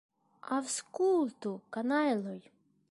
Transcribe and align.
Aŭskultu, 0.55 1.53
kanajloj! 1.77 2.39